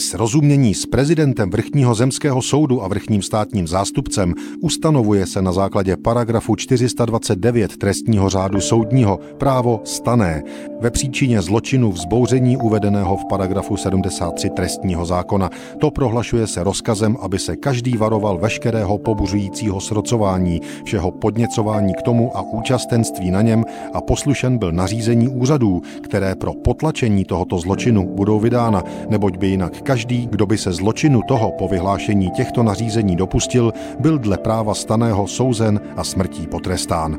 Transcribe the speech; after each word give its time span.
Srozumění 0.00 0.74
s 0.74 0.86
prezidentem 0.86 1.50
vrchního 1.50 1.94
zemského 1.94 2.42
soudu 2.42 2.82
a 2.82 2.88
vrchním 2.88 3.22
státním 3.22 3.66
zástupcem 3.66 4.34
ustanovuje 4.60 5.26
se 5.26 5.42
na 5.42 5.52
základě 5.52 5.96
paragrafu 5.96 6.56
429 6.56 7.76
trestního 7.76 8.28
řádu 8.28 8.60
soudního 8.60 9.18
právo 9.38 9.80
stané 9.84 10.42
ve 10.80 10.90
příčině 10.90 11.42
zločinu 11.42 11.92
vzbouření 11.92 12.56
uvedeného 12.56 13.16
v 13.16 13.24
paragrafu 13.24 13.76
73 13.76 14.50
trestního 14.50 15.06
zákona. 15.06 15.50
To 15.80 15.90
prohlašuje 15.90 16.46
se 16.46 16.64
rozkazem, 16.64 17.16
aby 17.20 17.38
se 17.38 17.56
každý 17.56 17.96
varoval 17.96 18.38
veškerého 18.38 18.98
pobuřujícího 18.98 19.80
srocování, 19.80 20.60
všeho 20.84 21.10
podněcování 21.10 21.94
k 21.94 22.02
tomu 22.02 22.36
a 22.36 22.40
účastenství 22.40 23.30
na 23.30 23.42
něm 23.42 23.64
a 23.92 24.00
poslušen 24.00 24.58
byl 24.58 24.72
nařízení 24.72 25.28
úřadů, 25.28 25.82
které 26.02 26.34
pro 26.34 26.54
potlačení 26.54 27.24
tohoto 27.24 27.58
zločinu 27.58 28.06
budou 28.06 28.40
vydána, 28.40 28.82
neboť 29.08 29.36
by 29.36 29.46
jinak 29.46 29.82
každý, 29.90 30.26
kdo 30.26 30.46
by 30.46 30.58
se 30.58 30.72
zločinu 30.72 31.22
toho 31.22 31.52
po 31.52 31.68
vyhlášení 31.68 32.30
těchto 32.30 32.62
nařízení 32.62 33.16
dopustil, 33.16 33.72
byl 33.98 34.18
dle 34.18 34.38
práva 34.38 34.74
staného 34.74 35.26
souzen 35.26 35.80
a 35.96 36.04
smrtí 36.04 36.46
potrestán. 36.46 37.18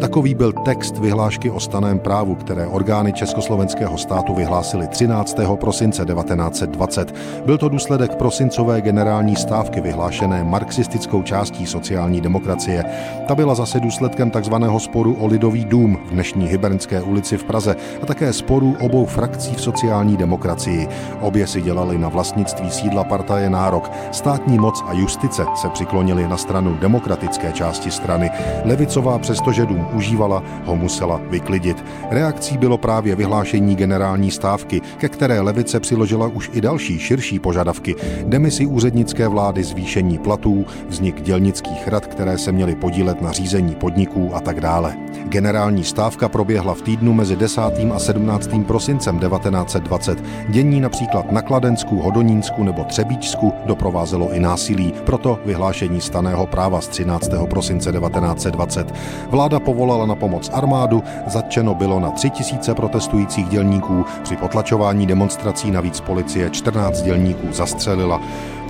Takový 0.00 0.34
byl 0.34 0.52
text 0.52 0.98
vyhlášky 0.98 1.50
o 1.50 1.60
staném 1.60 1.98
právu, 1.98 2.34
které 2.34 2.66
orgány 2.66 3.12
Československého 3.12 3.98
státu 3.98 4.34
vyhlásily 4.34 4.88
13. 4.88 5.36
prosince 5.54 6.04
1920. 6.04 7.14
Byl 7.46 7.58
to 7.58 7.68
důsledek 7.68 8.14
prosincové 8.14 8.80
generální 8.80 9.36
stávky 9.36 9.80
vyhlášené 9.80 10.44
marxistickou 10.44 11.22
částí 11.22 11.66
sociální 11.66 12.20
demokracie. 12.20 12.84
Ta 13.28 13.34
byla 13.34 13.54
zase 13.54 13.80
důsledkem 13.80 14.30
takzvaného 14.30 14.80
sporu 14.80 15.16
o 15.20 15.26
Lidový 15.26 15.64
dům 15.64 15.98
v 16.06 16.10
dnešní 16.10 16.46
Hybernské 16.46 17.02
ulici 17.02 17.36
v 17.36 17.44
Praze 17.44 17.76
a 18.02 18.06
také 18.06 18.32
sporů 18.32 18.76
obou 18.80 19.06
frakcí 19.06 19.54
v 19.54 19.60
sociální 19.60 20.16
demokracii. 20.16 20.88
Obě 21.20 21.46
si 21.46 21.62
dělali 21.62 21.98
na 22.00 22.08
vlastnictví 22.08 22.70
sídla 22.70 23.04
partaje 23.04 23.50
nárok. 23.50 23.90
Státní 24.12 24.58
moc 24.58 24.84
a 24.86 24.92
justice 24.92 25.46
se 25.54 25.68
přiklonili 25.68 26.28
na 26.28 26.36
stranu 26.36 26.76
demokratické 26.80 27.52
části 27.52 27.90
strany. 27.90 28.30
Levicová, 28.64 29.18
přestože 29.18 29.66
dům 29.66 29.86
užívala, 29.92 30.42
ho 30.64 30.76
musela 30.76 31.20
vyklidit. 31.30 31.84
Reakcí 32.10 32.58
bylo 32.58 32.78
právě 32.78 33.16
vyhlášení 33.16 33.76
generální 33.76 34.30
stávky, 34.30 34.80
ke 34.96 35.08
které 35.08 35.40
levice 35.40 35.80
přiložila 35.80 36.26
už 36.26 36.50
i 36.52 36.60
další 36.60 36.98
širší 36.98 37.38
požadavky. 37.38 37.94
Demisi 38.24 38.66
úřednické 38.66 39.28
vlády, 39.28 39.64
zvýšení 39.64 40.18
platů, 40.18 40.66
vznik 40.88 41.20
dělnických 41.20 41.88
rad, 41.88 42.06
které 42.06 42.38
se 42.38 42.52
měly 42.52 42.74
podílet 42.74 43.22
na 43.22 43.32
řízení 43.32 43.74
podniků 43.74 44.30
a 44.34 44.40
tak 44.40 44.60
dále. 44.60 44.96
Generální 45.28 45.84
stávka 45.84 46.28
proběhla 46.28 46.74
v 46.74 46.82
týdnu 46.82 47.12
mezi 47.12 47.36
10. 47.36 47.60
a 47.94 47.98
17. 47.98 48.50
prosincem 48.66 49.18
1920. 49.18 50.24
Dění 50.48 50.80
například 50.80 51.32
na 51.32 51.42
Kladensku, 51.42 51.89
Hodonínsku 51.96 52.62
nebo 52.62 52.84
Třebíčsku 52.84 53.52
doprovázelo 53.66 54.32
i 54.32 54.40
násilí, 54.40 54.94
proto 55.04 55.38
vyhlášení 55.44 56.00
staného 56.00 56.46
práva 56.46 56.80
z 56.80 56.88
13. 56.88 57.30
prosince 57.50 57.92
1920. 57.92 58.94
Vláda 59.28 59.60
povolala 59.60 60.06
na 60.06 60.14
pomoc 60.14 60.50
armádu, 60.52 61.02
zatčeno 61.26 61.74
bylo 61.74 62.00
na 62.00 62.10
3000 62.10 62.74
protestujících 62.74 63.48
dělníků, 63.48 64.04
při 64.22 64.36
potlačování 64.36 65.06
demonstrací 65.06 65.70
navíc 65.70 66.00
policie 66.00 66.50
14 66.50 67.02
dělníků 67.02 67.52
zastřelila. 67.52 68.20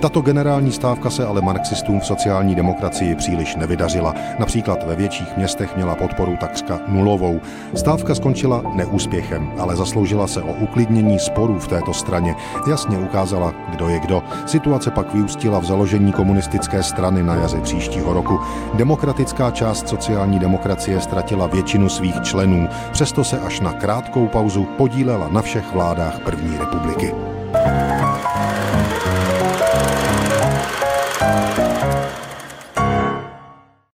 Tato 0.01 0.21
generální 0.21 0.71
stávka 0.71 1.09
se 1.09 1.25
ale 1.25 1.41
marxistům 1.41 1.99
v 1.99 2.05
sociální 2.05 2.55
demokracii 2.55 3.15
příliš 3.15 3.55
nevydařila. 3.55 4.13
Například 4.39 4.87
ve 4.87 4.95
větších 4.95 5.37
městech 5.37 5.75
měla 5.75 5.95
podporu 5.95 6.37
takřka 6.39 6.79
nulovou. 6.87 7.39
Stávka 7.75 8.15
skončila 8.15 8.63
neúspěchem, 8.75 9.51
ale 9.59 9.75
zasloužila 9.75 10.27
se 10.27 10.41
o 10.41 10.53
uklidnění 10.53 11.19
sporů 11.19 11.59
v 11.59 11.67
této 11.67 11.93
straně. 11.93 12.35
Jasně 12.69 12.97
ukázala, 12.97 13.53
kdo 13.69 13.89
je 13.89 13.99
kdo. 13.99 14.23
Situace 14.45 14.91
pak 14.91 15.13
vyústila 15.13 15.59
v 15.59 15.65
založení 15.65 16.11
komunistické 16.11 16.83
strany 16.83 17.23
na 17.23 17.35
jaře 17.35 17.61
příštího 17.61 18.13
roku. 18.13 18.39
Demokratická 18.73 19.51
část 19.51 19.89
sociální 19.89 20.39
demokracie 20.39 21.01
ztratila 21.01 21.47
většinu 21.47 21.89
svých 21.89 22.21
členů, 22.21 22.67
přesto 22.91 23.23
se 23.23 23.39
až 23.39 23.59
na 23.59 23.73
krátkou 23.73 24.27
pauzu 24.27 24.63
podílela 24.77 25.27
na 25.27 25.41
všech 25.41 25.73
vládách 25.73 26.19
první 26.19 26.57
republiky. 26.57 27.13